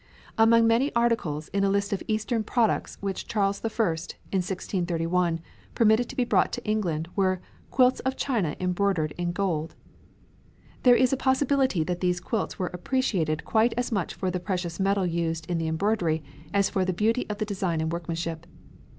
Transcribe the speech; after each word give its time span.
Among 0.35 0.65
many 0.65 0.91
articles 0.95 1.49
in 1.49 1.63
a 1.63 1.69
list 1.69 1.93
of 1.93 2.01
Eastern 2.07 2.43
products, 2.43 2.97
which 3.01 3.27
Charles 3.27 3.61
I, 3.63 3.69
in 3.87 4.39
1631, 4.41 5.39
permitted 5.75 6.09
to 6.09 6.15
be 6.15 6.25
brought 6.25 6.51
to 6.53 6.63
England, 6.65 7.07
were 7.15 7.39
"quilts 7.69 7.99
of 7.99 8.17
China 8.17 8.55
embroidered 8.59 9.11
in 9.19 9.31
Gold." 9.31 9.75
There 10.81 10.95
is 10.95 11.13
a 11.13 11.17
possibility 11.17 11.83
that 11.83 11.99
these 11.99 12.19
quilts 12.19 12.57
were 12.57 12.71
appreciated 12.73 13.45
quite 13.45 13.75
as 13.77 13.91
much 13.91 14.15
for 14.15 14.31
the 14.31 14.39
precious 14.39 14.79
metal 14.79 15.05
used 15.05 15.45
in 15.47 15.59
the 15.59 15.67
embroidery 15.67 16.23
as 16.51 16.67
for 16.67 16.83
the 16.83 16.93
beauty 16.93 17.27
of 17.29 17.37
design 17.37 17.79
and 17.79 17.91
workmanship. 17.91 18.47